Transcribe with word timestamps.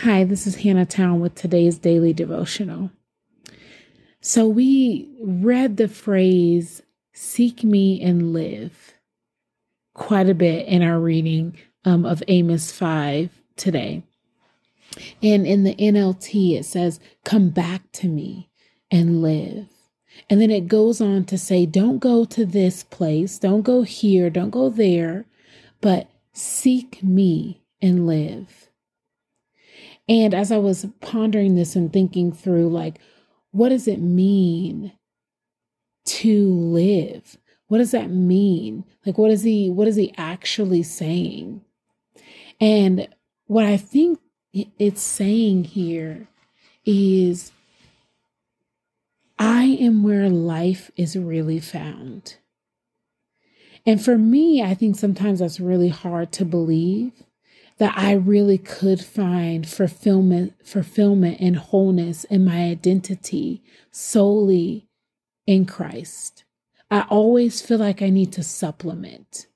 Hi, 0.00 0.24
this 0.24 0.46
is 0.46 0.56
Hannah 0.56 0.84
Town 0.84 1.20
with 1.20 1.34
today's 1.34 1.78
daily 1.78 2.12
devotional. 2.12 2.90
So, 4.20 4.46
we 4.46 5.08
read 5.22 5.78
the 5.78 5.88
phrase, 5.88 6.82
seek 7.14 7.64
me 7.64 8.02
and 8.02 8.34
live, 8.34 8.92
quite 9.94 10.28
a 10.28 10.34
bit 10.34 10.68
in 10.68 10.82
our 10.82 11.00
reading 11.00 11.56
um, 11.86 12.04
of 12.04 12.22
Amos 12.28 12.70
5 12.72 13.40
today. 13.56 14.02
And 15.22 15.46
in 15.46 15.64
the 15.64 15.74
NLT, 15.76 16.58
it 16.58 16.66
says, 16.66 17.00
come 17.24 17.48
back 17.48 17.90
to 17.92 18.06
me 18.06 18.50
and 18.90 19.22
live. 19.22 19.68
And 20.28 20.42
then 20.42 20.50
it 20.50 20.68
goes 20.68 21.00
on 21.00 21.24
to 21.24 21.38
say, 21.38 21.64
don't 21.64 22.00
go 22.00 22.26
to 22.26 22.44
this 22.44 22.82
place, 22.82 23.38
don't 23.38 23.62
go 23.62 23.80
here, 23.80 24.28
don't 24.28 24.50
go 24.50 24.68
there, 24.68 25.24
but 25.80 26.10
seek 26.34 27.02
me 27.02 27.62
and 27.80 28.06
live. 28.06 28.66
And 30.08 30.34
as 30.34 30.52
I 30.52 30.58
was 30.58 30.86
pondering 31.00 31.56
this 31.56 31.74
and 31.74 31.92
thinking 31.92 32.32
through, 32.32 32.68
like, 32.68 32.98
what 33.50 33.70
does 33.70 33.88
it 33.88 34.00
mean 34.00 34.92
to 36.04 36.48
live? 36.48 37.36
What 37.68 37.78
does 37.78 37.90
that 37.90 38.10
mean? 38.10 38.84
Like, 39.04 39.18
what 39.18 39.30
is 39.30 39.42
he, 39.42 39.70
what 39.70 39.88
is 39.88 39.96
he 39.96 40.14
actually 40.16 40.84
saying? 40.84 41.62
And 42.60 43.08
what 43.46 43.64
I 43.64 43.76
think 43.76 44.20
it's 44.52 45.02
saying 45.02 45.64
here 45.64 46.28
is 46.84 47.50
I 49.38 49.64
am 49.64 50.02
where 50.02 50.30
life 50.30 50.90
is 50.96 51.16
really 51.16 51.60
found. 51.60 52.36
And 53.84 54.02
for 54.02 54.16
me, 54.16 54.62
I 54.62 54.74
think 54.74 54.96
sometimes 54.96 55.40
that's 55.40 55.60
really 55.60 55.88
hard 55.88 56.32
to 56.32 56.44
believe 56.44 57.12
that 57.78 57.96
I 57.96 58.12
really 58.12 58.58
could 58.58 59.04
find 59.04 59.68
fulfillment, 59.68 60.54
fulfillment 60.64 61.38
and 61.40 61.56
wholeness 61.56 62.24
in 62.24 62.44
my 62.44 62.64
identity 62.64 63.62
solely 63.90 64.88
in 65.46 65.66
Christ. 65.66 66.44
I 66.90 67.02
always 67.10 67.60
feel 67.60 67.78
like 67.78 68.00
I 68.00 68.10
need 68.10 68.32
to 68.32 68.42
supplement. 68.42 69.46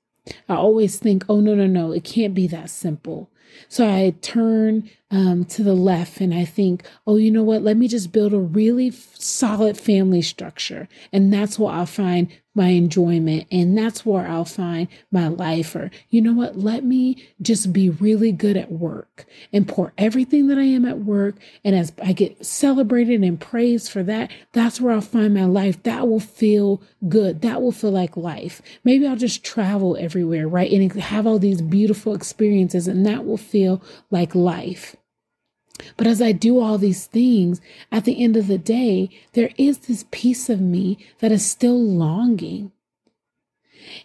I 0.47 0.55
always 0.55 0.99
think, 0.99 1.25
oh, 1.27 1.39
no, 1.39 1.55
no, 1.55 1.65
no, 1.65 1.91
it 1.91 2.03
can't 2.03 2.35
be 2.35 2.47
that 2.47 2.69
simple. 2.69 3.31
So 3.67 3.87
I 3.87 4.15
turn 4.21 4.89
um, 5.09 5.45
to 5.45 5.63
the 5.63 5.73
left 5.73 6.21
and 6.21 6.33
I 6.33 6.45
think, 6.45 6.83
oh, 7.05 7.17
you 7.17 7.31
know 7.31 7.43
what? 7.43 7.63
Let 7.63 7.77
me 7.77 7.87
just 7.87 8.11
build 8.11 8.33
a 8.33 8.39
really 8.39 8.89
f- 8.89 9.15
solid 9.15 9.77
family 9.77 10.21
structure. 10.21 10.87
And 11.11 11.33
that's 11.33 11.59
where 11.59 11.73
I'll 11.73 11.85
find 11.85 12.29
my 12.53 12.67
enjoyment. 12.67 13.47
And 13.51 13.77
that's 13.77 14.05
where 14.05 14.27
I'll 14.27 14.45
find 14.45 14.87
my 15.11 15.27
life. 15.27 15.75
Or, 15.75 15.91
you 16.09 16.21
know 16.21 16.33
what? 16.33 16.57
Let 16.57 16.83
me 16.83 17.27
just 17.41 17.71
be 17.71 17.89
really 17.89 18.31
good 18.31 18.57
at 18.57 18.71
work 18.71 19.25
and 19.53 19.67
pour 19.67 19.93
everything 19.97 20.47
that 20.47 20.57
I 20.57 20.63
am 20.63 20.85
at 20.85 20.99
work. 20.99 21.35
And 21.63 21.75
as 21.75 21.93
I 22.03 22.13
get 22.13 22.45
celebrated 22.45 23.21
and 23.23 23.39
praised 23.39 23.91
for 23.91 24.03
that, 24.03 24.31
that's 24.53 24.81
where 24.81 24.93
I'll 24.93 25.01
find 25.01 25.33
my 25.33 25.45
life. 25.45 25.81
That 25.83 26.07
will 26.07 26.19
feel 26.19 26.81
good. 27.07 27.41
That 27.41 27.61
will 27.61 27.71
feel 27.71 27.91
like 27.91 28.17
life. 28.17 28.61
Maybe 28.83 29.07
I'll 29.07 29.15
just 29.15 29.43
travel 29.43 29.97
everywhere, 29.97 30.47
right? 30.47 30.71
And 30.71 30.91
have 31.01 31.27
all 31.27 31.39
these 31.39 31.61
beautiful 31.61 32.13
experiences, 32.13 32.87
and 32.87 33.05
that 33.05 33.25
will 33.25 33.37
feel 33.37 33.81
like 34.09 34.35
life. 34.35 34.95
But 35.97 36.07
as 36.07 36.21
I 36.21 36.31
do 36.31 36.59
all 36.59 36.77
these 36.77 37.07
things, 37.07 37.61
at 37.91 38.05
the 38.05 38.23
end 38.23 38.37
of 38.37 38.47
the 38.47 38.57
day, 38.57 39.09
there 39.33 39.51
is 39.57 39.79
this 39.79 40.05
piece 40.11 40.49
of 40.49 40.61
me 40.61 40.97
that 41.19 41.31
is 41.31 41.45
still 41.45 41.81
longing. 41.81 42.71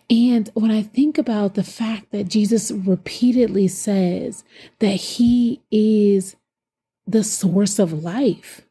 And 0.09 0.51
when 0.55 0.71
I 0.71 0.83
think 0.83 1.19
about 1.19 1.55
the 1.55 1.65
fact 1.65 2.11
that 2.13 2.29
Jesus 2.29 2.71
repeatedly 2.71 3.69
says 3.69 4.45
that 4.79 4.89
he 4.89 5.63
is 5.71 6.37
the 7.07 7.25
source 7.25 7.79
of 7.79 8.05
life, 8.05 8.63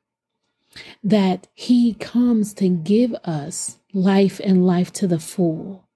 that 1.03 1.47
he 1.53 1.93
comes 1.93 2.53
to 2.55 2.69
give 2.69 3.13
us 3.23 3.77
life 3.93 4.41
and 4.44 4.66
life 4.66 4.91
to 4.94 5.07
the 5.07 5.19
full, 5.19 5.88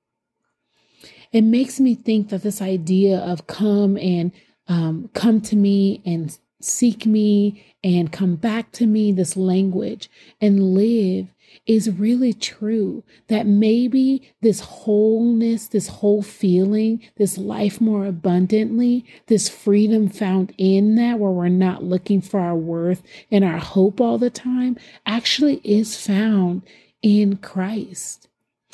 it 1.31 1.43
makes 1.43 1.79
me 1.79 1.95
think 1.95 2.29
that 2.29 2.41
this 2.41 2.61
idea 2.61 3.17
of 3.17 3.47
come 3.47 3.97
and 3.97 4.31
um, 4.67 5.09
come 5.13 5.41
to 5.41 5.55
me 5.55 6.01
and 6.05 6.37
seek 6.61 7.05
me 7.05 7.75
and 7.83 8.11
come 8.11 8.35
back 8.35 8.71
to 8.73 8.85
me, 8.85 9.11
this 9.11 9.37
language, 9.37 10.09
and 10.41 10.73
live 10.73 11.27
is 11.65 11.89
really 11.89 12.33
true. 12.33 13.03
That 13.27 13.47
maybe 13.47 14.31
this 14.41 14.59
wholeness, 14.59 15.67
this 15.67 15.87
whole 15.87 16.21
feeling, 16.21 17.01
this 17.17 17.37
life 17.37 17.79
more 17.79 18.05
abundantly, 18.05 19.05
this 19.27 19.49
freedom 19.49 20.09
found 20.09 20.53
in 20.57 20.95
that, 20.95 21.19
where 21.19 21.31
we're 21.31 21.49
not 21.49 21.83
looking 21.83 22.21
for 22.21 22.39
our 22.39 22.55
worth 22.55 23.01
and 23.31 23.43
our 23.43 23.57
hope 23.57 24.01
all 24.01 24.17
the 24.17 24.29
time, 24.29 24.77
actually 25.05 25.61
is 25.63 25.95
found 25.95 26.63
in 27.01 27.37
Christ. 27.37 28.27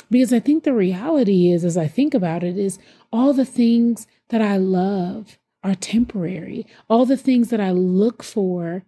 Because 0.09 0.33
I 0.33 0.39
think 0.39 0.63
the 0.63 0.73
reality 0.73 1.51
is, 1.51 1.63
as 1.63 1.77
I 1.77 1.87
think 1.87 2.13
about 2.13 2.43
it, 2.43 2.57
is 2.57 2.77
all 3.11 3.33
the 3.33 3.45
things 3.45 4.07
that 4.29 4.41
I 4.41 4.57
love 4.57 5.37
are 5.65 5.75
temporary. 5.75 6.67
All 6.87 7.05
the 7.05 7.17
things 7.17 7.49
that 7.49 7.59
I 7.59 7.71
look 7.71 8.21
for 8.21 8.83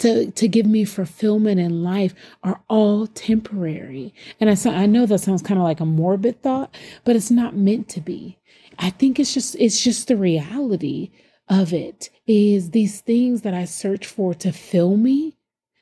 to, 0.00 0.30
to 0.32 0.48
give 0.48 0.66
me 0.66 0.84
fulfillment 0.84 1.60
in 1.60 1.84
life 1.84 2.14
are 2.42 2.60
all 2.68 3.06
temporary. 3.06 4.12
And 4.40 4.50
I, 4.50 4.56
I 4.82 4.86
know 4.86 5.06
that 5.06 5.20
sounds 5.20 5.40
kind 5.40 5.58
of 5.58 5.64
like 5.64 5.78
a 5.78 5.86
morbid 5.86 6.42
thought, 6.42 6.76
but 7.04 7.14
it's 7.14 7.30
not 7.30 7.56
meant 7.56 7.88
to 7.90 8.00
be. 8.00 8.38
I 8.76 8.90
think 8.90 9.20
it's 9.20 9.32
just, 9.32 9.54
it's 9.60 9.82
just 9.82 10.08
the 10.08 10.16
reality 10.16 11.12
of 11.48 11.72
it 11.72 12.10
is 12.26 12.70
these 12.70 13.00
things 13.00 13.42
that 13.42 13.54
I 13.54 13.64
search 13.64 14.06
for 14.06 14.34
to 14.34 14.52
fill 14.52 14.96
me, 14.96 15.36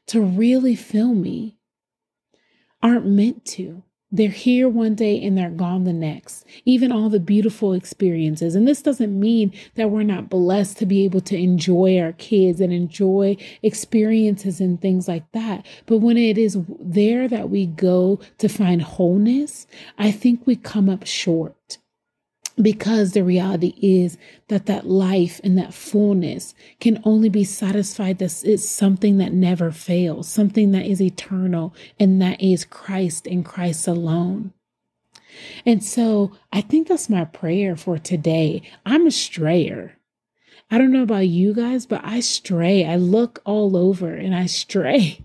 to 0.08 0.20
really 0.20 0.76
fill 0.76 1.14
me, 1.14 1.56
aren't 2.82 3.06
meant 3.06 3.46
to. 3.46 3.82
They're 4.10 4.30
here 4.30 4.68
one 4.68 4.94
day 4.94 5.22
and 5.22 5.36
they're 5.36 5.50
gone 5.50 5.84
the 5.84 5.92
next. 5.92 6.46
Even 6.64 6.90
all 6.90 7.10
the 7.10 7.20
beautiful 7.20 7.74
experiences. 7.74 8.54
And 8.54 8.66
this 8.66 8.80
doesn't 8.80 9.18
mean 9.18 9.52
that 9.74 9.90
we're 9.90 10.02
not 10.02 10.30
blessed 10.30 10.78
to 10.78 10.86
be 10.86 11.04
able 11.04 11.20
to 11.22 11.36
enjoy 11.36 11.98
our 12.00 12.12
kids 12.12 12.60
and 12.60 12.72
enjoy 12.72 13.36
experiences 13.62 14.60
and 14.60 14.80
things 14.80 15.08
like 15.08 15.30
that. 15.32 15.66
But 15.84 15.98
when 15.98 16.16
it 16.16 16.38
is 16.38 16.58
there 16.80 17.28
that 17.28 17.50
we 17.50 17.66
go 17.66 18.18
to 18.38 18.48
find 18.48 18.80
wholeness, 18.80 19.66
I 19.98 20.10
think 20.10 20.46
we 20.46 20.56
come 20.56 20.88
up 20.88 21.06
short 21.06 21.78
because 22.60 23.12
the 23.12 23.24
reality 23.24 23.74
is 23.80 24.18
that 24.48 24.66
that 24.66 24.86
life 24.86 25.40
and 25.44 25.56
that 25.56 25.74
fullness 25.74 26.54
can 26.80 27.00
only 27.04 27.28
be 27.28 27.44
satisfied 27.44 28.18
this 28.18 28.42
is 28.42 28.68
something 28.68 29.18
that 29.18 29.32
never 29.32 29.70
fails 29.70 30.28
something 30.28 30.72
that 30.72 30.86
is 30.86 31.00
eternal 31.00 31.74
and 31.98 32.20
that 32.20 32.40
is 32.40 32.64
christ 32.64 33.26
and 33.26 33.44
christ 33.44 33.86
alone. 33.86 34.52
And 35.64 35.84
so 35.84 36.32
i 36.52 36.60
think 36.60 36.88
that's 36.88 37.08
my 37.08 37.24
prayer 37.24 37.76
for 37.76 37.98
today. 37.98 38.62
I'm 38.84 39.06
a 39.06 39.10
strayer. 39.10 39.94
I 40.70 40.78
don't 40.78 40.92
know 40.92 41.02
about 41.02 41.28
you 41.28 41.54
guys 41.54 41.86
but 41.86 42.00
i 42.04 42.20
stray. 42.20 42.84
I 42.84 42.96
look 42.96 43.40
all 43.44 43.76
over 43.76 44.12
and 44.12 44.34
i 44.34 44.46
stray 44.46 45.24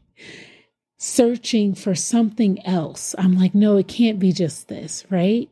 searching 0.97 1.73
for 1.73 1.95
something 1.95 2.63
else. 2.65 3.15
I'm 3.17 3.35
like 3.37 3.55
no 3.55 3.77
it 3.77 3.87
can't 3.87 4.19
be 4.19 4.31
just 4.31 4.67
this 4.67 5.05
right 5.09 5.49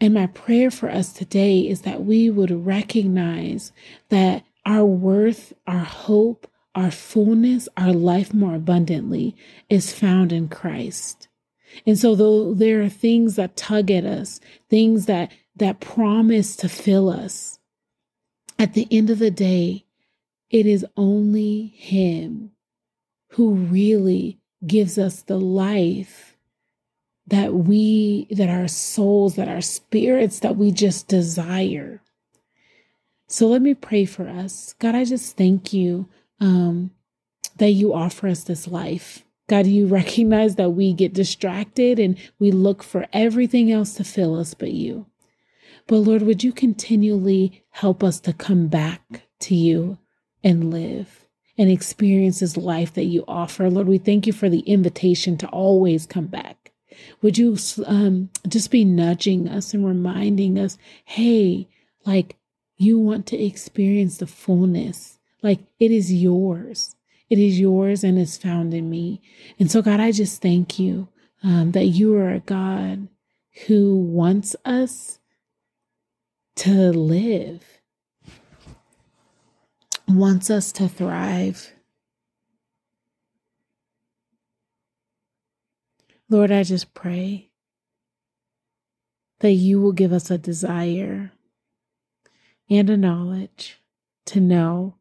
and 0.00 0.14
my 0.14 0.26
prayer 0.26 0.70
for 0.70 0.90
us 0.90 1.12
today 1.12 1.60
is 1.60 1.82
that 1.82 2.04
we 2.04 2.30
would 2.30 2.50
recognize 2.66 3.72
that 4.10 4.44
our 4.64 4.84
worth, 4.84 5.52
our 5.66 5.84
hope, 5.84 6.50
our 6.74 6.90
fullness, 6.90 7.68
our 7.76 7.92
life 7.92 8.32
more 8.32 8.54
abundantly 8.54 9.34
is 9.68 9.92
found 9.92 10.32
in 10.32 10.48
Christ. 10.48 11.28
And 11.86 11.98
so 11.98 12.14
though 12.14 12.54
there 12.54 12.82
are 12.82 12.88
things 12.88 13.36
that 13.36 13.56
tug 13.56 13.90
at 13.90 14.04
us, 14.04 14.40
things 14.70 15.06
that 15.06 15.32
that 15.56 15.80
promise 15.80 16.54
to 16.56 16.68
fill 16.68 17.08
us, 17.08 17.58
at 18.58 18.74
the 18.74 18.86
end 18.90 19.10
of 19.10 19.18
the 19.18 19.30
day, 19.30 19.86
it 20.50 20.66
is 20.66 20.86
only 20.96 21.74
him 21.76 22.52
who 23.32 23.54
really 23.54 24.38
gives 24.66 24.98
us 24.98 25.22
the 25.22 25.38
life 25.38 26.37
that 27.28 27.54
we, 27.54 28.26
that 28.30 28.48
our 28.48 28.68
souls, 28.68 29.36
that 29.36 29.48
our 29.48 29.60
spirits, 29.60 30.40
that 30.40 30.56
we 30.56 30.72
just 30.72 31.08
desire. 31.08 32.02
So 33.26 33.46
let 33.46 33.60
me 33.60 33.74
pray 33.74 34.06
for 34.06 34.26
us. 34.28 34.74
God, 34.78 34.94
I 34.94 35.04
just 35.04 35.36
thank 35.36 35.72
you 35.72 36.08
um, 36.40 36.90
that 37.58 37.70
you 37.70 37.92
offer 37.92 38.28
us 38.28 38.44
this 38.44 38.66
life. 38.66 39.24
God, 39.48 39.66
you 39.66 39.86
recognize 39.86 40.56
that 40.56 40.70
we 40.70 40.92
get 40.92 41.12
distracted 41.12 41.98
and 41.98 42.18
we 42.38 42.50
look 42.50 42.82
for 42.82 43.06
everything 43.12 43.70
else 43.70 43.94
to 43.94 44.04
fill 44.04 44.38
us 44.38 44.54
but 44.54 44.72
you. 44.72 45.06
But 45.86 45.96
Lord, 45.96 46.22
would 46.22 46.44
you 46.44 46.52
continually 46.52 47.64
help 47.70 48.02
us 48.02 48.20
to 48.20 48.32
come 48.32 48.68
back 48.68 49.22
to 49.40 49.54
you 49.54 49.98
and 50.44 50.70
live 50.70 51.26
and 51.56 51.70
experience 51.70 52.40
this 52.40 52.58
life 52.58 52.92
that 52.94 53.04
you 53.04 53.24
offer? 53.26 53.70
Lord, 53.70 53.88
we 53.88 53.98
thank 53.98 54.26
you 54.26 54.32
for 54.32 54.48
the 54.50 54.60
invitation 54.60 55.36
to 55.38 55.48
always 55.48 56.06
come 56.06 56.26
back. 56.26 56.57
Would 57.22 57.38
you 57.38 57.56
um, 57.86 58.30
just 58.46 58.70
be 58.70 58.84
nudging 58.84 59.48
us 59.48 59.74
and 59.74 59.86
reminding 59.86 60.58
us, 60.58 60.78
hey, 61.04 61.68
like 62.04 62.36
you 62.76 62.98
want 62.98 63.26
to 63.26 63.36
experience 63.42 64.18
the 64.18 64.26
fullness 64.26 65.18
Like 65.42 65.60
it 65.78 65.90
is 65.90 66.12
yours. 66.12 66.96
It 67.30 67.38
is 67.38 67.60
yours 67.60 68.02
and 68.04 68.18
it's 68.18 68.36
found 68.36 68.72
in 68.72 68.88
me. 68.88 69.20
And 69.58 69.70
so, 69.70 69.82
God, 69.82 70.00
I 70.00 70.12
just 70.12 70.40
thank 70.40 70.78
you 70.78 71.08
um, 71.42 71.72
that 71.72 71.86
you 71.86 72.16
are 72.16 72.30
a 72.30 72.40
God 72.40 73.08
who 73.66 73.96
wants 73.96 74.56
us 74.64 75.18
to 76.56 76.90
live, 76.90 77.62
wants 80.08 80.50
us 80.50 80.72
to 80.72 80.88
thrive. 80.88 81.72
Lord, 86.30 86.52
I 86.52 86.62
just 86.62 86.92
pray 86.92 87.48
that 89.40 89.52
you 89.52 89.80
will 89.80 89.92
give 89.92 90.12
us 90.12 90.30
a 90.30 90.38
desire 90.38 91.32
and 92.68 92.90
a 92.90 92.96
knowledge 92.96 93.80
to 94.26 94.40
know 94.40 94.96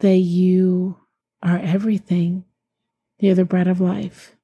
that 0.00 0.16
you 0.16 0.96
are 1.42 1.58
everything. 1.58 2.44
You're 3.18 3.36
the 3.36 3.44
bread 3.44 3.68
of 3.68 3.80
life. 3.80 4.36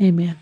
Amen. 0.00 0.38